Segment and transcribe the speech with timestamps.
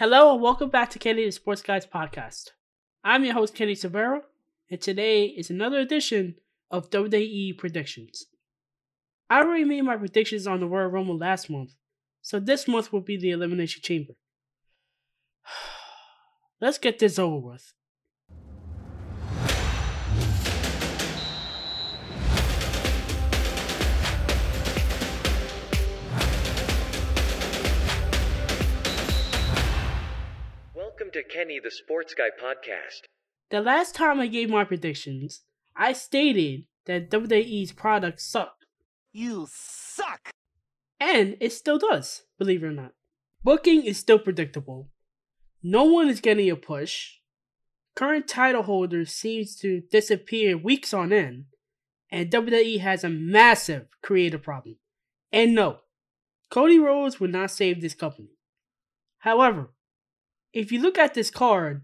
[0.00, 2.52] Hello and welcome back to Kenny the Sports Guys podcast.
[3.04, 4.22] I'm your host Kenny Severo,
[4.70, 6.36] and today is another edition
[6.70, 8.24] of WWE predictions.
[9.28, 11.74] I already made my predictions on the Royal Rumble last month,
[12.22, 14.14] so this month will be the Elimination Chamber.
[16.62, 17.74] Let's get this over with.
[31.32, 33.02] Kenny the Sports Guy podcast.
[33.50, 35.42] The last time I gave my predictions,
[35.76, 38.66] I stated that WWE's product sucked.
[39.12, 40.30] You suck!
[40.98, 42.94] And it still does, believe it or not.
[43.44, 44.88] Booking is still predictable.
[45.62, 47.18] No one is getting a push.
[47.94, 51.44] Current title holders seems to disappear weeks on end.
[52.10, 54.78] And WWE has a massive creative problem.
[55.32, 55.78] And no,
[56.50, 58.30] Cody Rhodes would not save this company.
[59.18, 59.70] However,
[60.52, 61.82] if you look at this card,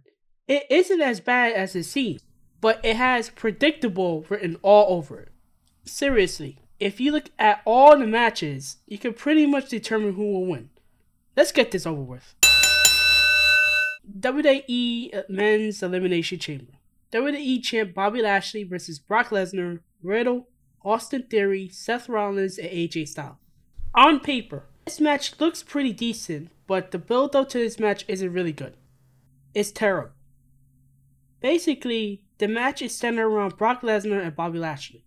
[0.49, 2.23] it isn't as bad as it seems,
[2.61, 5.29] but it has predictable written all over it.
[5.85, 10.47] Seriously, if you look at all the matches, you can pretty much determine who will
[10.47, 10.71] win.
[11.37, 12.35] Let's get this over with.
[14.21, 16.73] WWE Men's Elimination Chamber.
[17.13, 20.49] WWE Champ Bobby Lashley versus Brock Lesnar, Riddle,
[20.85, 23.37] Austin Theory, Seth Rollins, and AJ Styles.
[23.95, 28.33] On paper, this match looks pretty decent, but the build up to this match isn't
[28.33, 28.77] really good.
[29.53, 30.13] It's terrible.
[31.41, 35.05] Basically, the match is centered around Brock Lesnar and Bobby Lashley.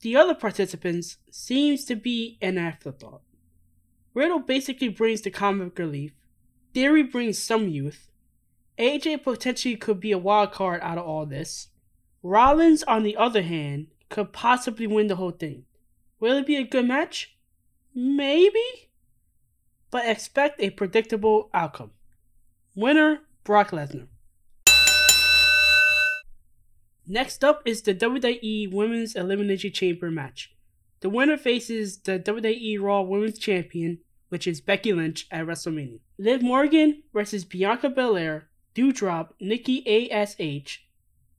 [0.00, 3.22] The other participants seems to be an afterthought.
[4.12, 6.12] Riddle basically brings the comic relief.
[6.74, 8.10] Theory brings some youth.
[8.76, 11.68] AJ potentially could be a wild card out of all this.
[12.24, 15.64] Rollins, on the other hand, could possibly win the whole thing.
[16.18, 17.36] Will it be a good match?
[17.94, 18.90] Maybe?
[19.92, 21.92] But expect a predictable outcome.
[22.74, 24.08] Winner, Brock Lesnar.
[27.06, 30.56] Next up is the WWE Women's Elimination Chamber match.
[31.00, 33.98] The winner faces the WWE Raw Women's Champion,
[34.30, 35.98] which is Becky Lynch, at WrestleMania.
[36.16, 40.86] Liv Morgan versus Bianca Belair, Doudrop, Nikki A.S.H.,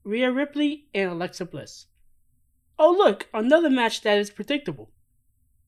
[0.04, 1.86] Rhea Ripley, and Alexa Bliss.
[2.78, 4.90] Oh, look, another match that is predictable.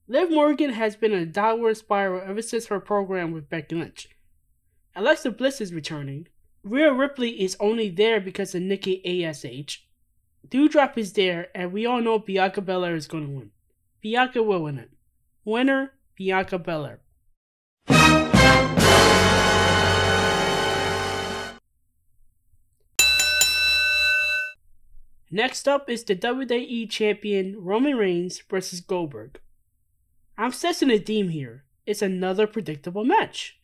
[0.08, 4.08] Liv Morgan has been in a downward spiral ever since her program with Becky Lynch.
[4.94, 6.28] Alexa Bliss is returning.
[6.62, 9.84] Rhea Ripley is only there because of Nikki A.S.H.
[10.48, 13.50] Doudrop is there, and we all know Bianca Belair is going to win.
[14.00, 14.90] Bianca will win it.
[15.44, 17.00] Winner, Bianca Belair.
[25.32, 29.40] Next up is the WWE Champion Roman Reigns versus Goldberg.
[30.38, 31.64] I'm sensing a theme here.
[31.86, 33.58] It's another predictable match.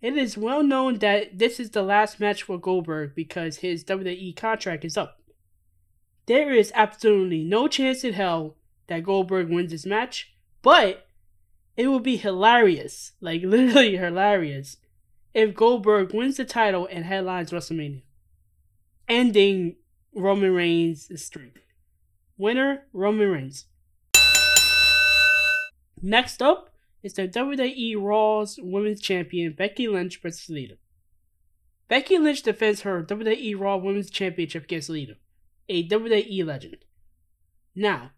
[0.00, 4.36] It is well known that this is the last match for Goldberg because his WWE
[4.36, 5.20] contract is up.
[6.26, 8.56] There is absolutely no chance in hell
[8.88, 11.08] that Goldberg wins this match, but
[11.76, 14.78] it would be hilarious, like literally hilarious,
[15.34, 18.02] if Goldberg wins the title and headlines WrestleMania,
[19.08, 19.76] ending
[20.14, 21.58] Roman Reigns' streak.
[22.38, 23.66] Winner Roman Reigns.
[26.08, 26.70] Next up
[27.02, 30.76] is the WWE Raw's Women's Champion Becky Lynch versus Lita.
[31.88, 35.16] Becky Lynch defends her WWE Raw Women's Championship against Lita,
[35.68, 36.76] a WWE legend.
[37.74, 38.12] Now,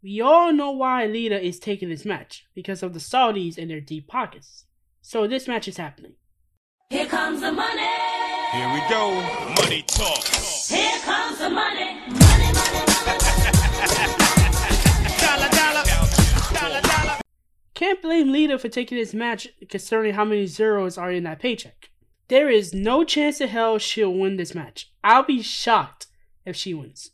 [0.00, 3.80] we all know why Lita is taking this match because of the Saudis and their
[3.80, 4.66] deep pockets.
[5.02, 6.14] So this match is happening.
[6.90, 7.82] Here comes the money.
[8.52, 9.12] Here we go.
[9.60, 10.22] Money talk.
[10.22, 11.96] Here comes the money.
[11.96, 12.23] Money, money,
[17.84, 21.38] I can't blame Lita for taking this match considering how many zeros are in that
[21.38, 21.90] paycheck.
[22.28, 24.90] There is no chance in hell she'll win this match.
[25.04, 26.06] I'll be shocked
[26.46, 27.10] if she wins.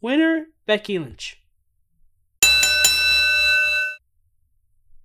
[0.00, 1.42] Winner, Becky Lynch.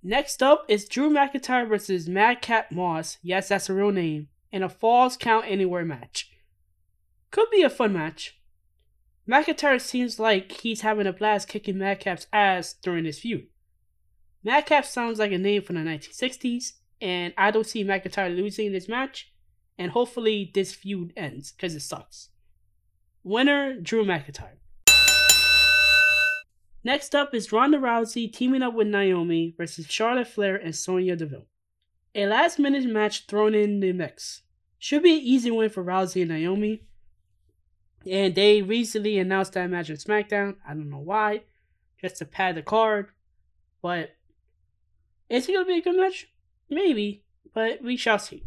[0.02, 3.18] Next up is Drew McIntyre versus Madcap Moss.
[3.22, 4.28] Yes, that's a real name.
[4.50, 6.32] In a Falls Count Anywhere match.
[7.30, 8.40] Could be a fun match.
[9.28, 13.48] McIntyre seems like he's having a blast kicking Madcap's ass during this feud.
[14.46, 18.88] Madcap sounds like a name from the 1960s, and I don't see McIntyre losing this
[18.88, 19.32] match,
[19.76, 22.28] and hopefully this feud ends, because it sucks.
[23.24, 24.58] Winner, Drew McIntyre.
[26.84, 31.48] Next up is Ronda Rousey teaming up with Naomi versus Charlotte Flair and Sonya Deville.
[32.14, 34.42] A last minute match thrown in the mix.
[34.78, 36.84] Should be an easy win for Rousey and Naomi.
[38.08, 40.54] And they recently announced that match on SmackDown.
[40.64, 41.42] I don't know why.
[42.00, 43.08] Just to pad the card.
[43.82, 44.15] But
[45.28, 46.28] is it going to be a good match?
[46.68, 47.22] Maybe.
[47.52, 48.44] But we shall see.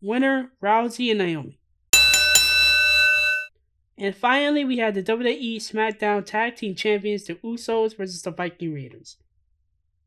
[0.00, 1.58] Winner Rousey and Naomi.
[3.98, 8.72] And finally, we had the WWE SmackDown Tag Team Champions, the Usos versus the Viking
[8.72, 9.18] Raiders.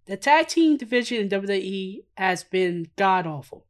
[0.06, 3.66] The tag team division in WWE has been god awful.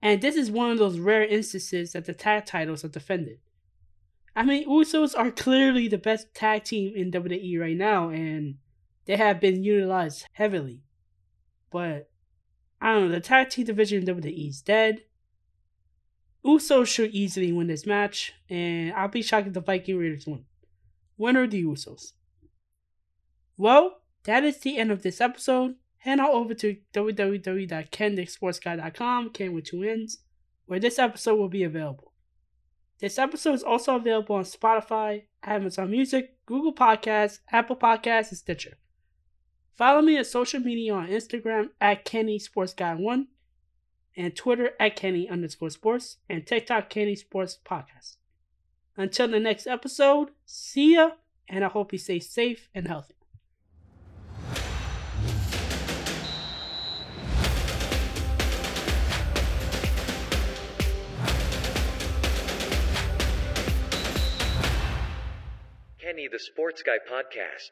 [0.00, 3.38] And this is one of those rare instances that the tag titles are defended.
[4.34, 8.56] I mean, Usos are clearly the best tag team in WWE right now, and
[9.04, 10.80] they have been utilized heavily.
[11.72, 12.10] But
[12.80, 15.02] I don't know, the tag team division in WWE is dead.
[16.44, 20.44] Usos should easily win this match, and I'll be shocked if the Viking Raiders win.
[21.16, 22.14] Winner the Usos.
[23.56, 25.76] Well, that is the end of this episode.
[25.98, 30.18] Head on over to www.kendicksportsguy.com, Ken with two N's,
[30.66, 32.12] where this episode will be available.
[32.98, 38.78] This episode is also available on Spotify, Amazon Music, Google Podcasts, Apple Podcasts, and Stitcher.
[39.74, 43.28] Follow me on social media on Instagram at Kenny Sports Guy One,
[44.16, 48.16] and Twitter at Kenny underscore Sports, and TikTok Kenny Sports Podcast.
[48.96, 51.12] Until the next episode, see ya,
[51.48, 53.14] and I hope you stay safe and healthy.
[65.98, 67.70] Kenny the Sports Guy Podcast.